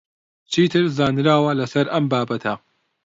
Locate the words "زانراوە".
0.97-1.51